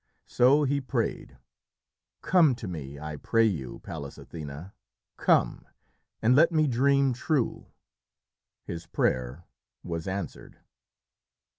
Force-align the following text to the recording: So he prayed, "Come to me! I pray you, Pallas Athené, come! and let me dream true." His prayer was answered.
So 0.25 0.63
he 0.63 0.81
prayed, 0.81 1.37
"Come 2.23 2.55
to 2.55 2.67
me! 2.67 2.97
I 2.99 3.17
pray 3.17 3.45
you, 3.45 3.77
Pallas 3.83 4.17
Athené, 4.17 4.73
come! 5.15 5.67
and 6.23 6.35
let 6.35 6.51
me 6.51 6.65
dream 6.65 7.13
true." 7.13 7.67
His 8.63 8.87
prayer 8.87 9.43
was 9.83 10.07
answered. 10.07 10.57